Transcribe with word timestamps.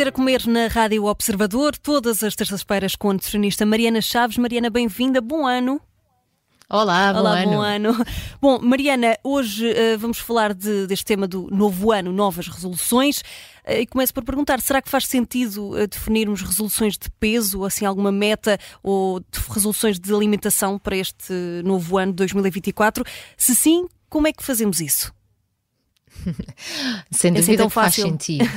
Aprender 0.00 0.08
a 0.08 0.12
comer 0.12 0.46
na 0.46 0.66
Rádio 0.66 1.04
Observador, 1.04 1.76
todas 1.76 2.22
as 2.22 2.34
terças-feiras 2.34 2.96
com 2.96 3.10
a 3.10 3.12
nutricionista 3.12 3.66
Mariana 3.66 4.00
Chaves. 4.00 4.38
Mariana, 4.38 4.70
bem-vinda, 4.70 5.20
bom 5.20 5.46
ano. 5.46 5.78
Olá, 6.70 7.12
bom 7.12 7.18
Olá, 7.18 7.40
ano. 7.40 7.50
bom 7.50 7.60
ano. 7.60 8.06
Bom, 8.40 8.58
Mariana, 8.62 9.18
hoje 9.22 9.70
uh, 9.70 9.98
vamos 9.98 10.16
falar 10.18 10.54
de, 10.54 10.86
deste 10.86 11.04
tema 11.04 11.28
do 11.28 11.48
novo 11.50 11.92
ano, 11.92 12.14
novas 12.14 12.48
resoluções. 12.48 13.20
Uh, 13.68 13.80
e 13.80 13.86
começo 13.86 14.14
por 14.14 14.24
perguntar: 14.24 14.58
será 14.62 14.80
que 14.80 14.88
faz 14.88 15.06
sentido 15.06 15.72
uh, 15.72 15.86
definirmos 15.86 16.40
resoluções 16.40 16.96
de 16.96 17.10
peso, 17.20 17.62
assim, 17.62 17.84
alguma 17.84 18.10
meta 18.10 18.58
ou 18.82 19.20
de 19.20 19.38
resoluções 19.50 20.00
de 20.00 20.14
alimentação 20.14 20.78
para 20.78 20.96
este 20.96 21.34
novo 21.62 21.98
ano 21.98 22.12
de 22.12 22.16
2024? 22.16 23.04
Se 23.36 23.54
sim, 23.54 23.86
como 24.08 24.26
é 24.26 24.32
que 24.32 24.42
fazemos 24.42 24.80
isso? 24.80 25.12
Sem 27.10 27.34
É 27.34 27.38
assim 27.38 27.56
dúvida 27.56 27.56
tão 27.58 27.68
que 27.68 27.74
faz 27.74 27.94
fácil? 27.94 28.04
sentido. 28.04 28.50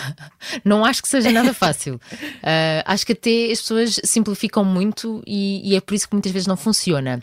não 0.64 0.84
acho 0.84 1.02
que 1.02 1.08
seja 1.08 1.30
nada 1.30 1.52
fácil. 1.54 1.94
Uh, 1.94 2.82
acho 2.84 3.06
que 3.06 3.12
até 3.12 3.50
as 3.50 3.60
pessoas 3.60 4.00
simplificam 4.04 4.64
muito 4.64 5.22
e, 5.26 5.72
e 5.72 5.76
é 5.76 5.80
por 5.80 5.94
isso 5.94 6.08
que 6.08 6.14
muitas 6.14 6.32
vezes 6.32 6.46
não 6.46 6.56
funciona. 6.56 7.20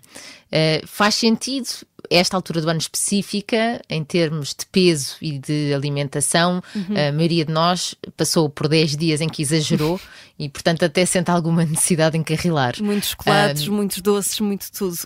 Uh, 0.48 0.86
faz 0.88 1.16
sentido 1.16 1.68
esta 2.10 2.38
altura 2.38 2.62
do 2.62 2.70
ano 2.70 2.80
específica, 2.80 3.82
em 3.90 4.04
termos 4.04 4.50
de 4.50 4.66
peso 4.72 5.18
e 5.22 5.38
de 5.38 5.74
alimentação, 5.74 6.64
a 6.74 7.12
maioria 7.12 7.44
de 7.44 7.52
nós 7.52 7.96
passou 8.16 8.50
por 8.50 8.70
10 8.70 8.96
dias 8.96 9.20
em 9.20 9.28
que 9.28 9.42
exagerou 9.42 10.00
e, 10.40 10.48
portanto, 10.48 10.86
até 10.86 11.06
sente 11.06 11.30
alguma 11.30 11.66
necessidade 11.66 12.14
de 12.14 12.20
encarrilar. 12.20 12.76
Muitos 12.82 13.10
chocolates, 13.10 13.68
muitos 13.68 14.02
doces, 14.02 14.40
muito 14.40 14.72
tudo. 14.72 14.98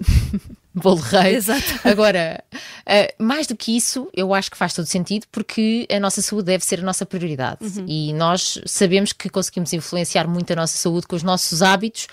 Bolo 0.73 1.01
rei. 1.01 1.35
Exato. 1.35 1.79
Agora, 1.83 2.43
uh, 2.51 3.23
mais 3.23 3.45
do 3.45 3.55
que 3.55 3.75
isso, 3.75 4.09
eu 4.13 4.33
acho 4.33 4.49
que 4.49 4.57
faz 4.57 4.73
todo 4.73 4.85
sentido 4.85 5.25
porque 5.31 5.85
a 5.91 5.99
nossa 5.99 6.21
saúde 6.21 6.45
deve 6.45 6.63
ser 6.63 6.79
a 6.79 6.83
nossa 6.83 7.05
prioridade. 7.05 7.59
E 7.87 8.13
nós 8.13 8.59
sabemos 8.65 9.11
que 9.11 9.29
conseguimos 9.29 9.73
influenciar 9.73 10.27
muito 10.27 10.51
a 10.53 10.55
nossa 10.55 10.77
saúde 10.77 11.07
com 11.07 11.15
os 11.15 11.23
nossos 11.23 11.61
hábitos 11.61 12.07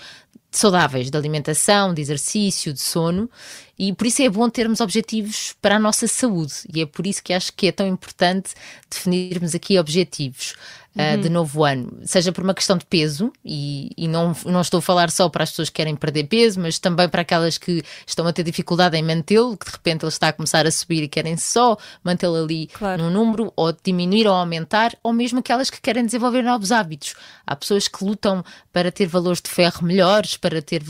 saudáveis 0.51 1.11
de 1.11 1.17
alimentação, 1.17 1.93
de 1.93 2.01
exercício, 2.01 2.73
de 2.73 2.79
sono, 2.79 3.29
e 3.77 3.93
por 3.93 4.07
isso 4.07 4.21
é 4.21 4.29
bom 4.29 4.49
termos 4.49 4.81
objetivos 4.81 5.55
para 5.61 5.75
a 5.75 5.79
nossa 5.79 6.07
saúde, 6.07 6.53
e 6.73 6.81
é 6.81 6.85
por 6.85 7.05
isso 7.05 7.23
que 7.23 7.33
acho 7.33 7.53
que 7.53 7.67
é 7.67 7.71
tão 7.71 7.87
importante 7.87 8.53
definirmos 8.89 9.53
aqui 9.53 9.77
objetivos 9.77 10.55
uh, 10.99 11.17
de 11.21 11.29
novo 11.29 11.63
ano, 11.63 11.99
seja 12.03 12.31
por 12.31 12.43
uma 12.43 12.53
questão 12.53 12.77
de 12.77 12.85
peso, 12.85 13.31
e, 13.43 13.91
e 13.97 14.07
não, 14.07 14.35
não 14.45 14.61
estou 14.61 14.79
a 14.79 14.81
falar 14.81 15.09
só 15.09 15.29
para 15.29 15.43
as 15.43 15.51
pessoas 15.51 15.69
que 15.69 15.75
querem 15.75 15.95
perder 15.95 16.25
peso, 16.25 16.59
mas 16.59 16.79
também 16.79 17.07
para 17.07 17.21
aquelas 17.21 17.57
que 17.57 17.83
estão 18.05 18.27
a 18.27 18.33
ter 18.33 18.43
dificuldade 18.43 18.97
em 18.97 19.03
mantê-lo, 19.03 19.57
que 19.57 19.65
de 19.65 19.71
repente 19.71 20.03
ele 20.03 20.09
está 20.09 20.29
a 20.29 20.33
começar 20.33 20.65
a 20.65 20.71
subir 20.71 21.03
e 21.03 21.07
querem 21.07 21.37
só 21.37 21.77
mantê-lo 22.03 22.35
ali 22.35 22.67
Claro. 22.67 23.03
num 23.03 23.09
número, 23.09 23.53
ou 23.55 23.71
diminuir 23.71 24.27
ou 24.27 24.33
aumentar, 24.33 24.95
ou 25.01 25.13
mesmo 25.13 25.39
aquelas 25.39 25.69
que 25.69 25.81
querem 25.81 26.05
desenvolver 26.05 26.41
novos 26.41 26.71
hábitos. 26.71 27.15
Há 27.45 27.55
pessoas 27.55 27.87
que 27.87 28.03
lutam 28.03 28.43
para 28.71 28.91
ter 28.91 29.07
valores 29.07 29.41
de 29.41 29.49
ferro 29.49 29.85
melhores, 29.85 30.37
para 30.37 30.61
ter 30.61 30.83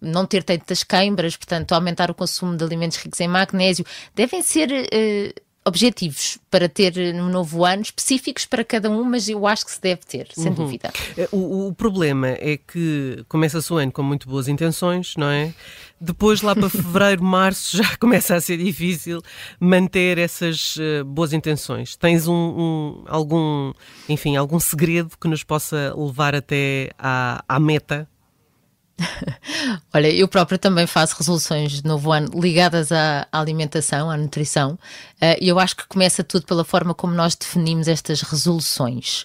não 0.00 0.26
ter 0.26 0.42
tantas 0.42 0.82
queimbras, 0.82 1.36
portanto, 1.36 1.72
aumentar 1.72 2.10
o 2.10 2.14
consumo 2.14 2.56
de 2.56 2.64
alimentos 2.64 2.98
ricos 2.98 3.20
em 3.20 3.28
magnésio. 3.28 3.84
Devem 4.14 4.42
ser 4.42 4.70
eh, 4.92 5.34
objetivos 5.68 6.38
para 6.50 6.68
ter 6.68 7.14
no 7.14 7.28
novo 7.28 7.64
ano, 7.64 7.82
específicos 7.82 8.44
para 8.46 8.64
cada 8.64 8.90
um, 8.90 9.04
mas 9.04 9.28
eu 9.28 9.46
acho 9.46 9.64
que 9.64 9.70
se 9.72 9.80
deve 9.80 10.00
ter, 10.06 10.28
sem 10.32 10.52
dúvida. 10.52 10.92
É, 11.16 11.28
O, 11.30 11.68
o 11.68 11.74
problema 11.74 12.28
é 12.28 12.56
que 12.56 13.24
começa-se 13.28 13.72
o 13.72 13.76
ano 13.76 13.92
com 13.92 14.02
muito 14.02 14.28
boas 14.28 14.48
intenções, 14.48 15.14
não 15.16 15.28
é? 15.28 15.52
Depois, 16.00 16.42
lá 16.42 16.54
para 16.54 16.68
fevereiro, 16.70 17.22
março, 17.22 17.76
já 17.76 17.96
começa 17.98 18.34
a 18.34 18.40
ser 18.40 18.56
difícil 18.56 19.20
manter 19.60 20.16
essas 20.18 20.76
eh, 20.80 21.02
boas 21.02 21.32
intenções. 21.32 21.96
Tens 21.96 22.26
um, 22.28 22.32
um- 22.34 23.04
algum, 23.06 23.72
enfim, 24.08 24.36
algum 24.36 24.58
segredo 24.60 25.10
que 25.20 25.28
nos 25.28 25.42
possa 25.44 25.94
levar 25.96 26.34
até 26.34 26.90
à, 26.98 27.44
à 27.48 27.58
meta? 27.60 28.08
Olha, 29.94 30.10
eu 30.10 30.26
própria 30.26 30.58
também 30.58 30.86
faço 30.86 31.16
resoluções 31.16 31.82
de 31.82 31.84
novo 31.84 32.12
ano 32.12 32.28
ligadas 32.34 32.90
à, 32.90 33.26
alimentação, 33.32 34.10
à 34.10 34.16
nutrição, 34.16 34.78
eh, 35.20 35.38
e 35.40 35.48
eu 35.48 35.58
acho 35.58 35.76
que 35.76 35.86
começa 35.86 36.24
tudo 36.24 36.46
pela 36.46 36.64
forma 36.64 36.94
como 36.94 37.14
nós 37.14 37.34
definimos 37.34 37.88
estas 37.88 38.22
resoluções. 38.22 39.24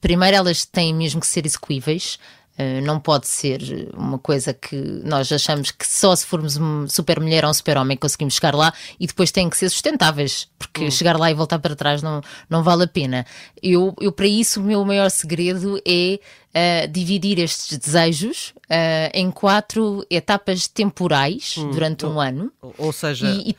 Primeiro, 0.00 0.36
elas 0.36 0.64
têm 0.64 0.94
mesmo 0.94 1.20
que 1.20 1.26
ser 1.26 1.44
execuíveis. 1.44 2.18
Uh, 2.60 2.84
não 2.84 3.00
pode 3.00 3.26
ser 3.26 3.88
uma 3.94 4.18
coisa 4.18 4.52
que 4.52 4.76
nós 4.76 5.32
achamos 5.32 5.70
que 5.70 5.86
só 5.86 6.14
se 6.14 6.26
formos 6.26 6.58
um 6.58 6.86
super 6.86 7.18
mulher 7.18 7.44
ou 7.44 7.50
um 7.50 7.54
super 7.54 7.78
homem 7.78 7.96
conseguimos 7.96 8.34
chegar 8.34 8.54
lá 8.54 8.74
e 8.98 9.06
depois 9.06 9.30
têm 9.30 9.48
que 9.48 9.56
ser 9.56 9.70
sustentáveis, 9.70 10.46
porque 10.58 10.90
chegar 10.90 11.16
lá 11.16 11.30
e 11.30 11.34
voltar 11.34 11.58
para 11.58 11.74
trás 11.74 12.02
não, 12.02 12.20
não 12.50 12.62
vale 12.62 12.84
a 12.84 12.88
pena. 12.88 13.24
Eu, 13.62 13.94
eu, 14.00 14.12
para 14.12 14.26
isso, 14.26 14.60
o 14.60 14.64
meu 14.64 14.84
maior 14.84 15.10
segredo 15.10 15.80
é 15.86 16.18
uh, 16.54 16.88
dividir 16.88 17.38
estes 17.38 17.78
desejos 17.78 18.52
uh, 18.64 19.10
em 19.14 19.30
quatro 19.30 20.04
etapas 20.10 20.68
temporais 20.68 21.54
durante 21.72 22.04
um 22.04 22.20
ano. 22.20 22.52
Ou, 22.60 22.74
ou 22.76 22.92
seja, 22.92 23.26
E, 23.30 23.50
e 23.50 23.54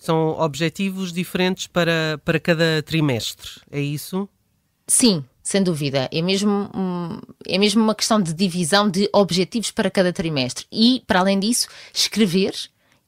são 0.00 0.30
objetivos 0.40 1.12
diferentes 1.12 1.66
para, 1.66 2.18
para 2.24 2.40
cada 2.40 2.82
trimestre, 2.82 3.60
é 3.70 3.80
isso? 3.80 4.26
Sim, 4.86 5.22
sem 5.50 5.64
dúvida. 5.64 6.08
É 6.12 6.22
mesmo, 6.22 6.70
é 7.44 7.58
mesmo 7.58 7.82
uma 7.82 7.92
questão 7.92 8.22
de 8.22 8.32
divisão 8.32 8.88
de 8.88 9.10
objetivos 9.12 9.72
para 9.72 9.90
cada 9.90 10.12
trimestre. 10.12 10.64
E, 10.70 11.02
para 11.08 11.18
além 11.18 11.40
disso, 11.40 11.66
escrever 11.92 12.54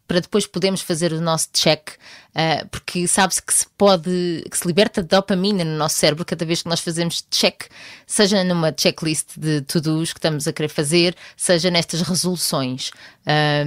para 0.09 0.19
depois 0.21 0.45
podermos 0.45 0.83
fazer 0.83 1.13
o 1.13 1.21
nosso 1.21 1.49
check, 1.53 1.91
ah, 2.35 2.67
porque 2.69 3.07
sabe-se 3.07 3.41
que 3.41 3.55
se 3.55 3.67
pode, 3.79 4.45
que 4.51 4.59
se 4.59 4.67
liberta 4.67 5.03
dopamina 5.03 5.65
no 5.65 5.79
nosso 5.79 5.95
cérebro 5.95 6.25
cada 6.25 6.45
vez 6.45 6.63
que 6.63 6.69
nós 6.69 6.81
fazemos 6.81 7.25
check, 7.31 7.63
seja 8.07 8.43
numa 8.43 8.75
checklist 8.77 9.39
de 9.39 9.63
to-dos 9.63 10.13
que 10.13 10.19
estamos 10.19 10.49
a 10.49 10.53
querer 10.53 10.69
fazer, 10.69 11.15
seja 11.37 11.71
nestas 11.71 12.03
resoluções, 12.03 12.91
ah, 13.25 13.63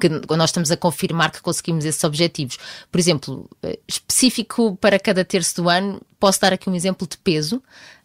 que 0.00 0.08
nós 0.36 0.50
estamos 0.50 0.70
a 0.70 0.76
confirmar 0.76 1.32
que 1.32 1.42
conseguimos 1.42 1.84
esses 1.84 2.04
objetivos. 2.04 2.58
Por 2.92 3.00
exemplo, 3.00 3.50
eh, 3.64 3.78
específico 3.88 4.78
para 4.80 5.00
cada 5.00 5.24
terço 5.24 5.56
do 5.56 5.68
ano, 5.68 6.00
posso 6.20 6.40
dar 6.40 6.52
aqui 6.52 6.70
um 6.70 6.74
exemplo 6.74 7.08
de 7.08 7.18
peso 7.18 7.60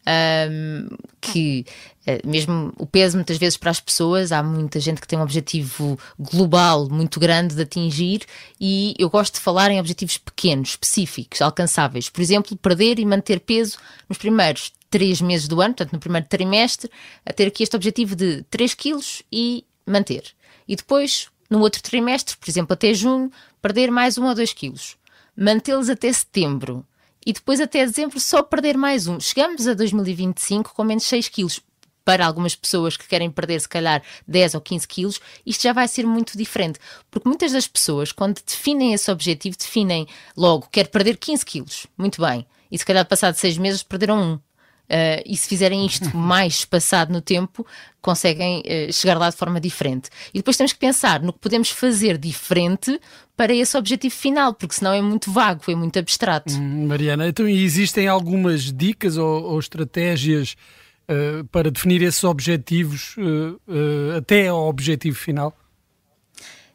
um, 0.05 0.87
que 1.19 1.65
eh, 2.05 2.21
mesmo 2.25 2.71
o 2.77 2.85
peso 2.85 3.17
muitas 3.17 3.37
vezes 3.37 3.57
para 3.57 3.71
as 3.71 3.79
pessoas, 3.79 4.31
há 4.31 4.41
muita 4.43 4.79
gente 4.79 5.01
que 5.01 5.07
tem 5.07 5.17
um 5.17 5.23
objetivo 5.23 5.99
global 6.17 6.87
muito 6.89 7.19
grande 7.19 7.55
de 7.55 7.61
atingir 7.61 8.21
e 8.59 8.95
eu 8.97 9.09
gosto 9.09 9.35
de 9.35 9.39
falar 9.39 9.71
em 9.71 9.79
objetivos 9.79 10.17
pequenos, 10.17 10.69
específicos, 10.69 11.41
alcançáveis. 11.41 12.09
Por 12.09 12.21
exemplo, 12.21 12.55
perder 12.55 12.99
e 12.99 13.05
manter 13.05 13.39
peso 13.39 13.77
nos 14.07 14.17
primeiros 14.17 14.71
três 14.89 15.19
meses 15.19 15.47
do 15.47 15.59
ano, 15.59 15.73
portanto 15.73 15.93
no 15.93 15.99
primeiro 15.99 16.27
trimestre, 16.27 16.89
a 17.25 17.33
ter 17.33 17.47
aqui 17.47 17.63
este 17.63 17.75
objetivo 17.75 18.15
de 18.15 18.43
3 18.43 18.73
quilos 18.75 19.23
e 19.31 19.65
manter. 19.85 20.23
E 20.67 20.75
depois, 20.75 21.27
no 21.49 21.59
outro 21.59 21.81
trimestre, 21.81 22.37
por 22.37 22.49
exemplo, 22.49 22.73
até 22.73 22.93
junho, 22.93 23.31
perder 23.61 23.91
mais 23.91 24.17
um 24.17 24.25
ou 24.25 24.35
dois 24.35 24.53
quilos. 24.53 24.95
Mantê-los 25.35 25.89
até 25.89 26.13
setembro 26.13 26.85
e 27.25 27.33
depois 27.33 27.59
até 27.59 27.85
dezembro 27.85 28.19
só 28.19 28.43
perder 28.43 28.77
mais 28.77 29.07
um. 29.07 29.19
Chegamos 29.19 29.67
a 29.67 29.73
2025 29.73 30.73
com 30.73 30.83
menos 30.83 31.05
6 31.05 31.27
quilos. 31.29 31.59
Para 32.03 32.27
algumas 32.27 32.53
pessoas 32.55 32.95
que 32.95 33.07
querem 33.07 33.31
perder, 33.31 33.59
se 33.59 33.67
calhar, 33.67 34.03
10 34.27 34.53
ou 34.53 34.61
15 34.61 34.87
quilos, 34.87 35.19
isto 35.43 35.63
já 35.63 35.73
vai 35.73 35.87
ser 35.87 36.05
muito 36.05 36.37
diferente. 36.37 36.79
Porque 37.09 37.27
muitas 37.27 37.51
das 37.51 37.67
pessoas, 37.67 38.11
quando 38.11 38.39
definem 38.45 38.93
esse 38.93 39.09
objetivo, 39.09 39.57
definem 39.57 40.07
logo, 40.37 40.67
quero 40.71 40.89
perder 40.89 41.17
15 41.17 41.43
quilos. 41.43 41.87
Muito 41.97 42.21
bem. 42.21 42.45
E 42.71 42.77
se 42.77 42.85
calhar, 42.85 43.03
passado 43.07 43.33
6 43.33 43.57
meses, 43.57 43.81
perderam 43.81 44.21
um. 44.21 44.39
Uh, 44.85 45.21
e 45.25 45.35
se 45.35 45.47
fizerem 45.47 45.85
isto 45.85 46.09
mais 46.15 46.59
espaçado 46.59 47.11
no 47.11 47.19
tempo, 47.21 47.65
conseguem 48.01 48.59
uh, 48.59 48.93
chegar 48.93 49.17
lá 49.17 49.29
de 49.29 49.35
forma 49.35 49.59
diferente. 49.59 50.09
E 50.33 50.37
depois 50.37 50.55
temos 50.57 50.73
que 50.73 50.79
pensar 50.79 51.21
no 51.21 51.33
que 51.33 51.39
podemos 51.39 51.69
fazer 51.69 52.17
diferente 52.17 52.99
para 53.35 53.53
esse 53.53 53.75
objetivo 53.77 54.13
final, 54.13 54.53
porque 54.53 54.75
senão 54.75 54.93
é 54.93 55.01
muito 55.01 55.31
vago, 55.31 55.63
é 55.67 55.75
muito 55.75 55.97
abstrato. 55.97 56.53
Hum, 56.53 56.87
Mariana, 56.87 57.27
então 57.27 57.47
existem 57.47 58.07
algumas 58.07 58.71
dicas 58.71 59.17
ou, 59.17 59.43
ou 59.43 59.59
estratégias 59.59 60.55
eh, 61.07 61.43
para 61.51 61.69
definir 61.69 62.01
esses 62.01 62.23
objetivos 62.23 63.15
até 64.17 64.47
ao 64.47 64.67
objetivo 64.67 65.15
final? 65.15 65.55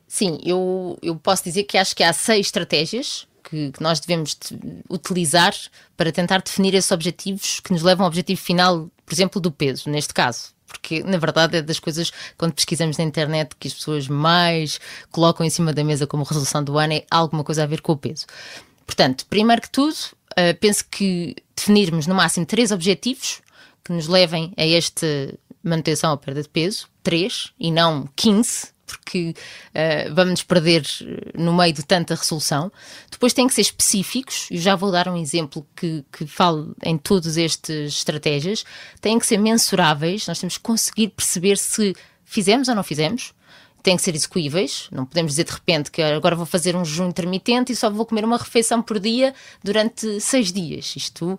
Sim, 0.07 0.39
eu, 0.45 0.99
eu 1.03 1.17
posso 1.17 1.45
dizer 1.45 1.65
que 1.65 1.79
acho 1.79 1.95
que 1.95 2.03
há 2.03 2.13
seis 2.13 2.47
estratégias 2.47 3.27
que, 3.51 3.73
que 3.73 3.83
nós 3.83 4.01
devemos 4.01 4.37
de- 4.37 4.59
utilizar 4.89 5.55
para 5.97 6.13
tentar 6.13 6.41
definir 6.41 6.75
esses 6.75 6.91
objetivos 6.91 7.61
que 7.61 7.73
nos 7.73 7.83
levam 7.83 8.05
ao 8.05 8.09
objetivo 8.09 8.41
final, 8.41 8.89
por 9.05 9.13
exemplo, 9.13 9.41
do 9.41 9.51
peso, 9.51 9.91
neste 9.91 10.15
caso. 10.15 10.55
Porque, 10.67 11.03
na 11.03 11.19
verdade, 11.19 11.57
é 11.57 11.63
das 11.63 11.81
coisas, 11.81 12.13
quando 12.39 12.53
pesquisamos 12.53 12.97
na 12.97 13.03
internet, 13.03 13.57
que 13.59 13.67
as 13.67 13.75
pessoas 13.75 14.07
mais 14.07 14.79
colocam 15.11 15.45
em 15.45 15.51
cima 15.51 15.73
da 15.73 15.83
mesa 15.83 16.07
como 16.07 16.23
resolução 16.23 16.63
do 16.63 16.79
ano 16.79 16.93
é 16.93 17.05
alguma 17.11 17.43
coisa 17.43 17.65
a 17.65 17.67
ver 17.67 17.81
com 17.81 17.93
o 17.93 17.97
peso. 17.97 18.25
Portanto, 18.87 19.27
primeiro 19.29 19.63
que 19.63 19.71
tudo, 19.71 19.97
eh, 20.37 20.53
penso 20.53 20.85
que 20.89 21.35
definirmos 21.57 22.07
no 22.07 22.15
máximo 22.15 22.47
três 22.47 22.71
objetivos 22.71 23.41
que 23.85 23.93
nos 23.93 24.07
levem 24.07 24.53
a 24.57 24.65
esta 24.65 25.07
manutenção 25.63 26.13
ou 26.13 26.17
perda 26.17 26.43
de 26.43 26.49
peso, 26.49 26.89
três 27.03 27.53
e 27.59 27.71
não 27.73 28.09
15, 28.15 28.69
porque 28.91 29.35
uh, 29.69 30.15
vamos 30.15 30.31
nos 30.31 30.43
perder 30.43 30.85
no 31.35 31.53
meio 31.53 31.73
de 31.73 31.85
tanta 31.85 32.15
resolução. 32.15 32.71
Depois 33.11 33.33
têm 33.33 33.47
que 33.47 33.55
ser 33.55 33.63
específicos, 33.63 34.49
e 34.51 34.59
já 34.59 34.75
vou 34.77 34.91
dar 34.91 35.09
um 35.09 35.17
exemplo 35.17 35.67
que, 35.77 36.05
que 36.13 36.27
falo 36.27 36.75
em 36.83 36.99
todas 36.99 37.37
estas 37.37 37.93
estratégias. 37.93 38.65
Têm 39.01 39.19
que 39.19 39.27
ser 39.27 39.39
mensuráveis, 39.39 40.27
nós 40.27 40.39
temos 40.39 40.57
que 40.57 40.63
conseguir 40.63 41.09
perceber 41.09 41.57
se 41.57 41.95
fizemos 42.25 42.69
ou 42.69 42.75
não 42.75 42.83
fizemos 42.83 43.33
têm 43.83 43.97
que 43.97 44.03
ser 44.03 44.15
execuíveis. 44.15 44.89
Não 44.91 45.07
podemos 45.07 45.33
dizer 45.33 45.45
de 45.45 45.53
repente 45.53 45.91
que 45.91 46.03
agora 46.03 46.37
vou 46.37 46.47
fazer 46.47 46.77
um 46.77 46.85
jejum 46.85 47.09
intermitente 47.09 47.73
e 47.73 47.77
só 47.77 47.91
vou 47.91 48.07
comer 48.07 48.25
uma 48.25 48.37
refeição 48.37 48.83
por 48.83 48.99
dia 48.99 49.35
durante 49.63 50.21
seis 50.21 50.53
dias. 50.53 50.95
Isto 50.97 51.39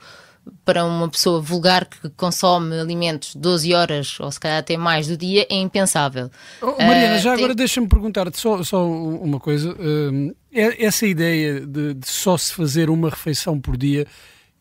para 0.65 0.85
uma 0.85 1.09
pessoa 1.09 1.41
vulgar 1.41 1.85
que 1.85 2.09
consome 2.09 2.79
alimentos 2.79 3.35
12 3.35 3.73
horas 3.73 4.19
ou 4.19 4.31
se 4.31 4.39
calhar 4.39 4.59
até 4.59 4.77
mais 4.77 5.07
do 5.07 5.17
dia 5.17 5.45
é 5.49 5.55
impensável. 5.55 6.29
Oh, 6.61 6.71
Mariana, 6.77 7.15
uh, 7.15 7.19
já 7.19 7.31
tem... 7.31 7.43
agora 7.43 7.55
deixa-me 7.55 7.87
perguntar-te 7.87 8.39
só, 8.39 8.63
só 8.63 8.87
uma 8.87 9.39
coisa. 9.39 9.71
Uh, 9.71 10.35
essa 10.51 11.05
ideia 11.05 11.61
de, 11.61 11.93
de, 11.93 12.07
só 12.07 12.37
se 12.37 12.53
fazer 12.53 12.89
uma 12.89 13.09
refeição 13.09 13.59
por 13.59 13.77
dia, 13.77 14.05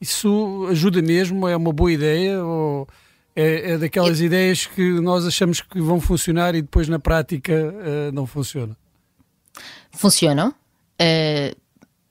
isso 0.00 0.67
ajuda 0.71 1.03
mesmo? 1.03 1.49
É 1.49 1.56
uma 1.56 1.73
boa 1.73 1.93
ideia? 1.93 2.44
Ou 2.44 2.87
é, 3.35 3.73
é 3.73 3.79
daquelas 3.79 4.21
ideias 4.21 4.67
que 4.67 5.00
nós 5.00 5.27
achamos 5.27 5.61
que 5.61 5.81
vão 5.81 6.00
funcionar 6.00 6.55
e 6.55 6.62
depois 6.62 6.88
na 6.88 6.99
prática 6.99 7.53
uh, 7.53 8.12
não 8.12 8.27
funciona? 8.27 8.77
Funcionam. 9.93 10.55
Uh, 11.00 11.56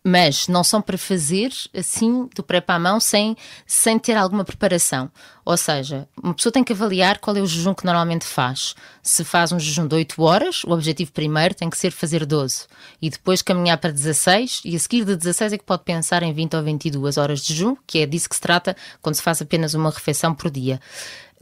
mas 0.04 0.48
não 0.48 0.64
são 0.64 0.82
para 0.82 0.98
fazer 0.98 1.52
assim 1.76 2.30
do 2.34 2.42
pré 2.42 2.62
para 2.62 2.76
a 2.76 2.80
mão 2.80 3.00
sem, 3.00 3.36
sem 3.66 4.00
ter 4.00 4.16
alguma 4.16 4.46
preparação. 4.46 5.12
Ou 5.44 5.58
seja, 5.58 6.08
uma 6.22 6.34
pessoa 6.34 6.54
tem 6.54 6.64
que 6.64 6.72
avaliar 6.72 7.20
qual 7.20 7.36
é 7.36 7.42
o 7.42 7.46
jejum 7.46 7.74
que 7.74 7.86
normalmente 7.86 8.26
faz. 8.26 8.76
Se 9.04 9.24
faz 9.24 9.52
um 9.52 9.60
jejum 9.60 9.88
de 9.88 9.96
8 9.96 10.22
horas, 10.22 10.64
o 10.64 10.72
objetivo 10.72 11.12
primeiro 11.12 11.54
tem 11.54 11.70
que 11.70 11.78
ser 11.78 11.92
fazer 11.92 12.26
12 12.26 12.66
e 13.02 13.10
depois 13.10 13.42
caminhar 13.42 13.78
para 13.78 13.92
16 13.92 14.62
e 14.64 14.76
a 14.76 14.80
seguir 14.80 15.04
de 15.04 15.16
16 15.16 15.54
é 15.54 15.58
que 15.58 15.66
pode 15.66 15.84
pensar 15.84 16.24
em 16.24 16.32
20 16.32 16.56
ou 16.56 16.64
22 16.64 17.18
horas 17.18 17.42
de 17.42 17.54
jejum, 17.54 17.76
que 17.86 18.00
é 18.00 18.06
disso 18.06 18.30
que 18.30 18.36
se 18.36 18.42
trata 18.42 18.76
quando 19.02 19.16
se 19.16 19.22
faz 19.22 19.42
apenas 19.42 19.74
uma 19.74 19.90
refeição 19.90 20.34
por 20.34 20.50
dia. 20.50 20.80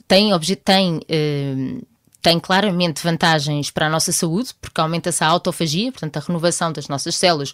Tem, 0.07 0.31
tem 0.63 1.01
eh, 1.09 1.81
tem 2.27 2.41
claramente 2.41 3.01
vantagens 3.01 3.71
para 3.71 3.87
a 3.87 3.89
nossa 3.89 4.11
saúde, 4.11 4.49
porque 4.59 4.81
aumenta-se 4.81 5.23
a 5.23 5.27
autofagia, 5.27 5.91
portanto, 5.93 6.17
a 6.17 6.19
renovação 6.19 6.73
das 6.73 6.89
nossas 6.89 7.15
células 7.15 7.53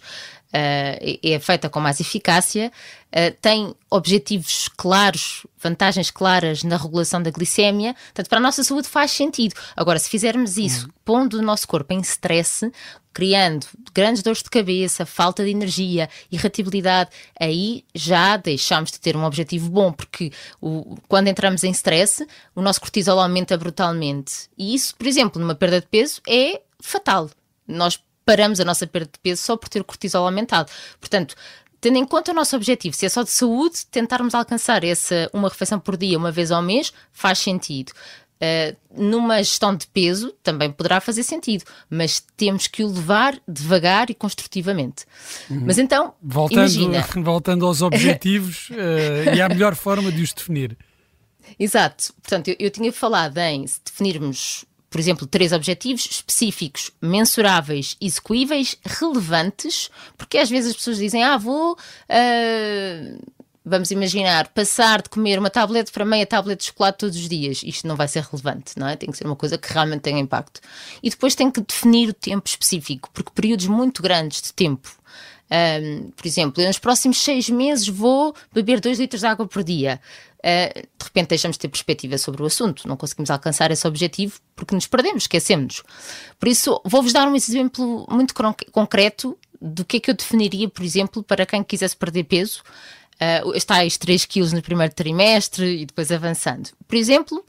é 0.52 1.38
feita 1.40 1.68
com 1.68 1.80
mais 1.80 2.00
eficácia, 2.00 2.70
uh, 3.08 3.36
tem 3.40 3.74
objetivos 3.90 4.68
claros, 4.76 5.44
vantagens 5.58 6.10
claras 6.10 6.62
na 6.62 6.76
regulação 6.76 7.20
da 7.20 7.30
glicémia, 7.30 7.94
portanto, 7.94 8.28
para 8.28 8.38
a 8.38 8.42
nossa 8.42 8.62
saúde 8.62 8.88
faz 8.88 9.10
sentido. 9.10 9.54
Agora, 9.76 9.98
se 9.98 10.08
fizermos 10.08 10.56
isso, 10.56 10.86
uhum. 10.86 10.92
pondo 11.04 11.38
o 11.38 11.42
nosso 11.42 11.66
corpo 11.66 11.92
em 11.92 12.00
stress, 12.00 12.70
criando 13.12 13.66
grandes 13.92 14.22
dores 14.22 14.42
de 14.42 14.50
cabeça, 14.50 15.06
falta 15.06 15.44
de 15.44 15.50
energia, 15.50 16.08
irritabilidade, 16.30 17.10
aí 17.40 17.84
já 17.94 18.36
deixamos 18.36 18.90
de 18.90 19.00
ter 19.00 19.16
um 19.16 19.24
objetivo 19.24 19.70
bom, 19.70 19.92
porque 19.92 20.32
o, 20.60 20.96
quando 21.08 21.28
entramos 21.28 21.62
em 21.64 21.70
stress, 21.70 22.26
o 22.54 22.62
nosso 22.62 22.80
cortisol 22.80 23.20
aumenta 23.20 23.56
brutalmente. 23.56 24.48
E 24.58 24.74
isso, 24.74 24.94
por 24.96 25.06
exemplo, 25.06 25.40
numa 25.40 25.54
perda 25.54 25.80
de 25.80 25.86
peso, 25.86 26.20
é 26.28 26.60
fatal. 26.80 27.30
Nós 27.66 27.98
paramos 28.24 28.60
a 28.60 28.64
nossa 28.64 28.86
perda 28.86 29.10
de 29.12 29.18
peso 29.18 29.42
só 29.42 29.56
por 29.56 29.68
ter 29.68 29.80
o 29.80 29.84
cortisol 29.84 30.24
aumentado. 30.24 30.70
Portanto, 31.00 31.34
tendo 31.80 31.98
em 31.98 32.04
conta 32.06 32.32
o 32.32 32.34
nosso 32.34 32.56
objetivo, 32.56 32.96
se 32.96 33.04
é 33.04 33.08
só 33.08 33.22
de 33.22 33.30
saúde, 33.30 33.84
tentarmos 33.90 34.34
alcançar 34.34 34.82
essa 34.84 35.28
uma 35.34 35.48
refeição 35.48 35.78
por 35.78 35.96
dia, 35.96 36.16
uma 36.16 36.32
vez 36.32 36.50
ao 36.50 36.62
mês, 36.62 36.92
faz 37.12 37.38
sentido. 37.38 37.92
Uh, 38.34 38.76
numa 38.90 39.36
gestão 39.42 39.74
de 39.74 39.86
peso 39.86 40.34
também 40.42 40.70
poderá 40.70 41.00
fazer 41.00 41.22
sentido, 41.22 41.64
mas 41.88 42.22
temos 42.36 42.66
que 42.66 42.82
o 42.82 42.88
levar 42.88 43.38
devagar 43.46 44.10
e 44.10 44.14
construtivamente. 44.14 45.04
Uhum. 45.48 45.62
Mas 45.66 45.78
então, 45.78 46.14
voltando, 46.22 46.58
imagina... 46.58 47.06
voltando 47.22 47.66
aos 47.66 47.80
objetivos 47.80 48.70
uh, 48.70 49.34
e 49.36 49.40
à 49.40 49.48
melhor 49.48 49.74
forma 49.74 50.10
de 50.10 50.22
os 50.22 50.32
definir. 50.32 50.76
Exato. 51.58 52.12
Portanto, 52.14 52.48
eu, 52.48 52.56
eu 52.58 52.70
tinha 52.70 52.92
falado 52.92 53.38
em 53.38 53.66
definirmos 53.84 54.64
por 54.94 55.00
exemplo, 55.00 55.26
três 55.26 55.52
objetivos 55.52 56.08
específicos, 56.08 56.92
mensuráveis, 57.02 57.96
execuíveis, 58.00 58.76
relevantes, 58.84 59.90
porque 60.16 60.38
às 60.38 60.48
vezes 60.48 60.70
as 60.70 60.76
pessoas 60.76 60.98
dizem, 60.98 61.24
ah, 61.24 61.36
vou. 61.36 61.72
Uh, 61.72 63.18
vamos 63.64 63.90
imaginar, 63.90 64.46
passar 64.50 65.02
de 65.02 65.08
comer 65.08 65.36
uma 65.36 65.50
tablete 65.50 65.90
para 65.90 66.04
meia 66.04 66.24
tablete 66.24 66.60
de 66.60 66.66
chocolate 66.66 66.98
todos 66.98 67.16
os 67.16 67.28
dias. 67.28 67.64
Isto 67.64 67.88
não 67.88 67.96
vai 67.96 68.06
ser 68.06 68.22
relevante, 68.22 68.78
não 68.78 68.86
é? 68.86 68.94
Tem 68.94 69.10
que 69.10 69.18
ser 69.18 69.26
uma 69.26 69.34
coisa 69.34 69.58
que 69.58 69.72
realmente 69.72 70.02
tenha 70.02 70.20
impacto. 70.20 70.60
E 71.02 71.10
depois 71.10 71.34
tem 71.34 71.50
que 71.50 71.60
definir 71.60 72.10
o 72.10 72.14
tempo 72.14 72.48
específico, 72.48 73.10
porque 73.12 73.32
períodos 73.34 73.66
muito 73.66 74.00
grandes 74.00 74.42
de 74.42 74.52
tempo. 74.52 74.88
Um, 75.54 76.10
por 76.10 76.26
exemplo, 76.26 76.60
eu 76.60 76.66
nos 76.66 76.80
próximos 76.80 77.18
seis 77.18 77.48
meses 77.48 77.86
vou 77.86 78.34
beber 78.52 78.80
dois 78.80 78.98
litros 78.98 79.20
de 79.20 79.26
água 79.26 79.46
por 79.46 79.62
dia. 79.62 80.00
Uh, 80.38 80.80
de 80.98 81.04
repente 81.04 81.28
deixamos 81.28 81.56
de 81.56 81.60
ter 81.60 81.68
perspectiva 81.68 82.18
sobre 82.18 82.42
o 82.42 82.46
assunto, 82.46 82.88
não 82.88 82.96
conseguimos 82.96 83.30
alcançar 83.30 83.70
esse 83.70 83.86
objetivo 83.86 84.40
porque 84.56 84.74
nos 84.74 84.86
perdemos, 84.86 85.22
esquecemos-nos. 85.22 85.82
Por 86.38 86.48
isso, 86.48 86.80
vou-vos 86.84 87.12
dar 87.12 87.28
um 87.28 87.36
exemplo 87.36 88.06
muito 88.10 88.34
concreto 88.72 89.38
do 89.60 89.84
que 89.84 89.98
é 89.98 90.00
que 90.00 90.10
eu 90.10 90.14
definiria, 90.14 90.68
por 90.68 90.84
exemplo, 90.84 91.22
para 91.22 91.46
quem 91.46 91.62
quisesse 91.62 91.96
perder 91.96 92.24
peso, 92.24 92.62
uh, 93.14 93.54
estáis 93.54 93.96
3 93.96 94.24
quilos 94.24 94.52
no 94.52 94.60
primeiro 94.60 94.92
trimestre 94.92 95.82
e 95.82 95.86
depois 95.86 96.10
avançando. 96.10 96.70
Por 96.86 96.96
exemplo, 96.96 97.44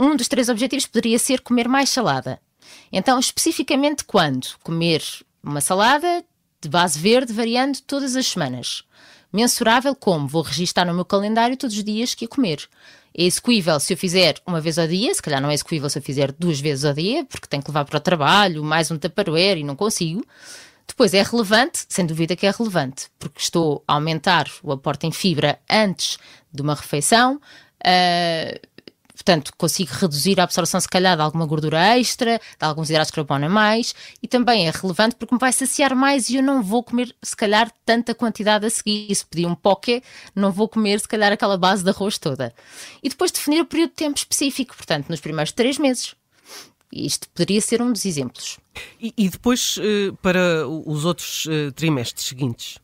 um 0.00 0.16
dos 0.16 0.28
três 0.28 0.48
objetivos 0.48 0.86
poderia 0.86 1.18
ser 1.18 1.40
comer 1.40 1.68
mais 1.68 1.90
salada. 1.90 2.40
Então, 2.90 3.18
especificamente 3.18 4.02
quando? 4.02 4.48
Comer 4.62 5.02
uma 5.42 5.60
salada 5.60 6.24
de 6.64 6.68
base 6.68 6.98
verde 6.98 7.32
variando 7.32 7.80
todas 7.80 8.16
as 8.16 8.26
semanas 8.26 8.84
mensurável 9.34 9.96
como 9.96 10.28
vou 10.28 10.42
registar 10.42 10.86
no 10.86 10.94
meu 10.94 11.04
calendário 11.04 11.56
todos 11.56 11.76
os 11.76 11.82
dias 11.82 12.14
que 12.14 12.24
ia 12.24 12.28
comer. 12.28 12.68
É 13.12 13.24
execuível 13.24 13.80
se 13.80 13.92
eu 13.92 13.96
fizer 13.96 14.36
uma 14.46 14.60
vez 14.60 14.78
ao 14.78 14.86
dia, 14.86 15.12
se 15.12 15.20
calhar 15.20 15.42
não 15.42 15.50
é 15.50 15.54
execuível 15.54 15.90
se 15.90 15.98
eu 15.98 16.02
fizer 16.02 16.30
duas 16.30 16.60
vezes 16.60 16.84
ao 16.84 16.94
dia, 16.94 17.24
porque 17.24 17.48
tenho 17.48 17.62
que 17.62 17.68
levar 17.68 17.84
para 17.84 17.96
o 17.96 18.00
trabalho, 18.00 18.62
mais 18.62 18.92
um 18.92 18.96
tupperware 18.96 19.58
e 19.58 19.64
não 19.64 19.74
consigo. 19.74 20.24
Depois 20.86 21.14
é 21.14 21.22
relevante, 21.22 21.84
sem 21.88 22.06
dúvida 22.06 22.36
que 22.36 22.46
é 22.46 22.50
relevante, 22.56 23.08
porque 23.18 23.40
estou 23.40 23.82
a 23.88 23.94
aumentar 23.94 24.48
o 24.62 24.70
aporte 24.70 25.06
em 25.06 25.12
fibra 25.12 25.58
antes 25.68 26.16
de 26.52 26.62
uma 26.62 26.74
refeição. 26.74 27.40
Uh, 27.80 28.60
Portanto, 29.24 29.52
consigo 29.56 29.90
reduzir 29.90 30.38
a 30.38 30.44
absorção, 30.44 30.78
se 30.78 30.86
calhar, 30.88 31.16
de 31.16 31.22
alguma 31.22 31.46
gordura 31.46 31.98
extra, 31.98 32.38
de 32.38 32.66
alguns 32.66 32.90
hidratos 32.90 33.08
de 33.08 33.14
carbono 33.14 33.46
a 33.46 33.48
mais, 33.48 33.94
e 34.22 34.28
também 34.28 34.68
é 34.68 34.70
relevante 34.70 35.16
porque 35.16 35.34
me 35.34 35.40
vai 35.40 35.50
saciar 35.50 35.96
mais 35.96 36.28
e 36.28 36.36
eu 36.36 36.42
não 36.42 36.62
vou 36.62 36.84
comer, 36.84 37.16
se 37.22 37.34
calhar, 37.34 37.72
tanta 37.86 38.14
quantidade 38.14 38.66
a 38.66 38.70
seguir. 38.70 39.14
Se 39.14 39.24
pedir 39.24 39.46
um 39.46 39.54
poké, 39.54 40.02
não 40.34 40.52
vou 40.52 40.68
comer, 40.68 41.00
se 41.00 41.08
calhar, 41.08 41.32
aquela 41.32 41.56
base 41.56 41.82
de 41.82 41.88
arroz 41.88 42.18
toda. 42.18 42.54
E 43.02 43.08
depois 43.08 43.30
definir 43.30 43.62
o 43.62 43.66
período 43.66 43.90
de 43.90 43.96
tempo 43.96 44.18
específico, 44.18 44.76
portanto, 44.76 45.08
nos 45.08 45.20
primeiros 45.20 45.52
três 45.52 45.78
meses. 45.78 46.14
Isto 46.92 47.26
poderia 47.30 47.62
ser 47.62 47.80
um 47.80 47.92
dos 47.92 48.04
exemplos. 48.04 48.58
E, 49.00 49.14
e 49.16 49.28
depois, 49.30 49.78
eh, 49.80 50.12
para 50.20 50.68
os 50.68 51.06
outros 51.06 51.48
eh, 51.50 51.70
trimestres 51.70 52.26
seguintes? 52.26 52.78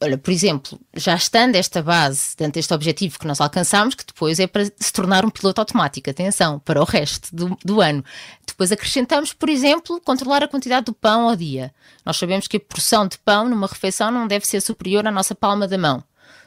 Olha, 0.00 0.16
por 0.16 0.30
exemplo, 0.30 0.78
já 0.94 1.16
estando 1.16 1.56
esta 1.56 1.82
base, 1.82 2.36
dentro 2.36 2.52
deste 2.52 2.72
objetivo 2.72 3.18
que 3.18 3.26
nós 3.26 3.40
alcançamos, 3.40 3.96
que 3.96 4.06
depois 4.06 4.38
é 4.38 4.46
para 4.46 4.64
se 4.64 4.92
tornar 4.92 5.24
um 5.24 5.30
piloto 5.30 5.60
automático, 5.60 6.08
atenção, 6.08 6.60
para 6.60 6.80
o 6.80 6.84
resto 6.84 7.34
do, 7.34 7.58
do 7.64 7.80
ano. 7.80 8.04
Depois 8.46 8.70
acrescentamos, 8.70 9.32
por 9.32 9.48
exemplo, 9.48 10.00
controlar 10.00 10.44
a 10.44 10.48
quantidade 10.48 10.86
do 10.86 10.92
pão 10.92 11.28
ao 11.28 11.34
dia. 11.34 11.74
Nós 12.04 12.16
sabemos 12.16 12.46
que 12.46 12.58
a 12.58 12.60
porção 12.60 13.08
de 13.08 13.18
pão 13.18 13.48
numa 13.48 13.66
refeição 13.66 14.12
não 14.12 14.28
deve 14.28 14.46
ser 14.46 14.60
superior 14.60 15.04
à 15.04 15.10
nossa 15.10 15.34
palma 15.34 15.66
da 15.66 15.76
mão. 15.76 16.04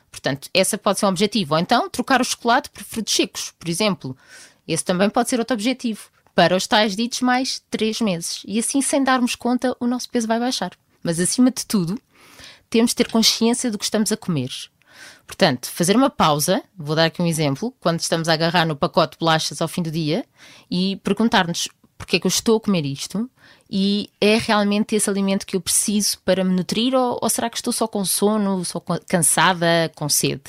Portanto, 0.10 0.50
essa 0.54 0.78
pode 0.78 1.00
ser 1.00 1.06
um 1.06 1.10
objetivo. 1.10 1.54
Ou 1.54 1.60
então, 1.60 1.90
trocar 1.90 2.22
o 2.22 2.26
chocolate 2.26 2.70
por 2.70 2.84
frutos 2.84 3.14
secos, 3.14 3.54
por 3.60 3.68
exemplo. 3.68 4.16
Esse 4.66 4.84
também 4.84 5.10
pode 5.10 5.30
ser 5.30 5.40
outro 5.40 5.54
objetivo. 5.54 6.10
Para 6.34 6.56
os 6.56 6.68
tais 6.68 6.96
ditos 6.96 7.20
mais 7.20 7.62
três 7.70 8.00
meses. 8.00 8.44
E 8.46 8.60
assim, 8.60 8.82
sem 8.82 9.04
darmos 9.04 9.36
conta, 9.36 9.76
o 9.78 9.88
nosso 9.88 10.10
peso 10.10 10.28
vai 10.28 10.40
baixar. 10.40 10.72
Mas 11.04 11.20
acima 11.20 11.52
de 11.52 11.66
tudo, 11.66 12.00
temos 12.72 12.92
de 12.92 12.96
ter 12.96 13.12
consciência 13.12 13.70
do 13.70 13.78
que 13.78 13.84
estamos 13.84 14.12
a 14.12 14.18
comer. 14.18 14.50
Portanto, 15.28 15.70
fazer 15.70 15.96
uma 15.96 16.10
pausa, 16.10 16.64
vou 16.76 16.96
dar 16.96 17.06
aqui 17.06 17.22
um 17.22 17.28
exemplo, 17.28 17.74
quando 17.80 18.00
estamos 18.00 18.28
a 18.28 18.34
agarrar 18.34 18.66
no 18.66 18.76
pacote 18.76 19.14
de 19.14 19.20
bolachas 19.20 19.62
ao 19.62 19.68
fim 19.68 19.82
do 19.82 19.92
dia 19.92 20.26
e 20.70 20.96
perguntar-nos 21.04 21.70
porque 21.98 22.16
é 22.16 22.20
que 22.20 22.26
eu 22.26 22.30
estou 22.30 22.58
a 22.58 22.60
comer 22.60 22.84
isto 22.84 23.30
e 23.70 24.10
é 24.20 24.38
realmente 24.38 24.96
esse 24.96 25.10
alimento 25.10 25.46
que 25.46 25.56
eu 25.56 25.62
preciso 25.62 26.18
para 26.26 26.44
me 26.44 26.54
nutrir 26.54 26.96
ou, 26.96 27.20
ou 27.22 27.30
será 27.30 27.50
que 27.50 27.58
estou 27.58 27.72
só 27.72 27.88
com 27.88 28.04
sono, 28.04 28.66
só 28.66 28.80
cansada, 29.08 29.92
com 29.96 30.10
sede? 30.10 30.44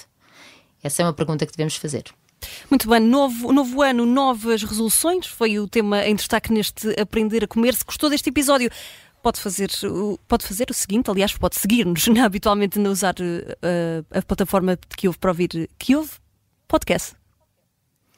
Essa 0.82 1.02
é 1.02 1.04
uma 1.04 1.12
pergunta 1.12 1.44
que 1.44 1.52
devemos 1.52 1.76
fazer. 1.76 2.04
Muito 2.70 2.88
bem, 2.88 3.00
novo, 3.00 3.52
novo 3.52 3.82
ano, 3.82 4.06
novas 4.06 4.62
resoluções, 4.62 5.26
foi 5.26 5.58
o 5.58 5.68
tema 5.68 6.04
em 6.06 6.14
destaque 6.14 6.52
neste 6.52 6.88
Aprender 7.00 7.44
a 7.44 7.46
Comer. 7.46 7.74
Se 7.74 7.84
gostou 7.84 8.10
deste 8.10 8.30
episódio, 8.30 8.70
pode 9.22 9.40
fazer, 9.40 9.70
pode 10.26 10.44
fazer 10.44 10.70
o 10.70 10.74
seguinte, 10.74 11.10
aliás, 11.10 11.34
pode 11.36 11.56
seguir-nos 11.56 12.06
né, 12.08 12.20
habitualmente 12.20 12.78
a 12.78 12.90
usar 12.90 13.14
uh, 13.14 14.06
a 14.10 14.22
plataforma 14.22 14.78
que 14.96 15.06
ouve 15.06 15.18
para 15.18 15.30
ouvir 15.30 15.70
que 15.78 15.94
ouve 15.94 16.10
podcast. 16.66 17.14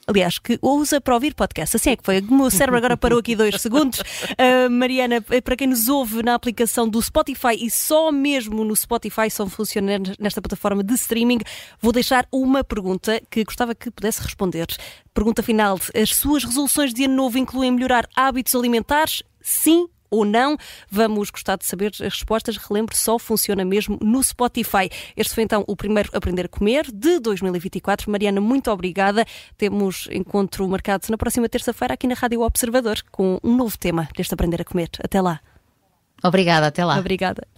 aliás, 0.07 0.39
que 0.39 0.59
usa 0.63 1.01
para 1.01 1.15
ouvir 1.15 1.35
podcast. 1.35 1.77
Assim 1.77 1.91
é 1.91 1.97
que 1.97 2.05
foi. 2.05 2.21
O 2.21 2.35
meu 2.35 2.51
cérebro 2.51 2.77
agora 2.77 2.97
parou 2.97 3.19
aqui 3.19 3.35
dois 3.35 3.61
segundos. 3.61 4.01
Uh, 4.01 4.69
Mariana, 4.71 5.21
para 5.21 5.57
quem 5.57 5.67
nos 5.67 5.89
ouve 5.89 6.23
na 6.23 6.35
aplicação 6.35 6.89
do 6.89 7.01
Spotify 7.03 7.57
e 7.59 7.71
só 7.71 8.13
mesmo 8.13 8.65
no 8.65 8.77
Spotify 8.77 9.31
só 9.31 9.47
funciona 9.47 9.99
nesta 10.19 10.41
plataforma 10.41 10.83
de 10.83 10.95
streaming, 10.95 11.41
vou 11.81 11.93
deixar 11.93 12.27
uma 12.31 12.63
pergunta 12.63 13.21
que 13.31 13.45
gostava 13.45 13.75
que 13.75 13.91
pudesse 13.91 14.23
responder. 14.23 14.67
Pergunta 15.13 15.43
final: 15.43 15.79
as 15.95 16.15
suas 16.15 16.45
resoluções 16.45 16.95
de 16.95 17.05
ano 17.05 17.15
novo 17.15 17.39
incluem 17.39 17.73
melhorar 17.73 18.09
hábitos 18.15 18.55
alimentares? 18.55 19.23
Sim 19.41 19.89
ou 20.15 20.25
não? 20.25 20.57
Vamos 20.91 21.31
gostar 21.31 21.57
de 21.57 21.65
saber 21.65 21.93
as 21.95 22.01
respostas. 22.01 22.57
Relembro, 22.57 22.97
só 22.97 23.19
funciona 23.19 23.65
mesmo 23.65 23.99
no 24.01 24.23
Spotify. 24.23 24.89
Este 25.17 25.35
foi 25.35 25.45
então 25.45 25.65
o 25.67 25.77
primeiro 25.77 26.11
Aprender 26.13 26.47
a 26.47 26.49
Comer 26.49 26.87
de 26.93 27.19
2024. 27.21 28.11
Mariana, 28.11 28.41
muito 28.41 28.71
obrigada. 28.71 29.25
Temos 29.57 30.09
encontro 30.11 30.69
marcado 30.69 31.07
na 31.11 31.17
próxima 31.17 31.49
terça-feira 31.49 31.95
aqui 31.95 32.07
na 32.07 32.15
Rádio 32.15 32.43
Observador 32.43 32.99
com 33.11 33.39
um 33.43 33.57
novo 33.57 33.79
tema 33.79 34.09
deste 34.17 34.35
Aprender 34.35 34.61
a 34.61 34.65
Comer. 34.65 34.89
Até 35.03 35.21
lá. 35.21 35.41
Obrigada, 36.23 36.69
até 36.69 36.85
lá. 36.85 36.99
Obrigada. 36.99 37.54